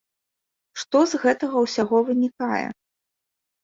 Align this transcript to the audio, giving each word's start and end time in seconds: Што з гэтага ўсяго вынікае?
Што 0.85 1.03
з 1.13 1.21
гэтага 1.27 1.57
ўсяго 1.67 1.97
вынікае? 2.11 2.67